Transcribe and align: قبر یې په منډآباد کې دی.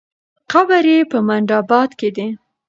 قبر 0.51 0.83
یې 0.93 0.99
په 1.11 1.17
منډآباد 1.27 1.89
کې 1.99 2.09
دی. 2.15 2.27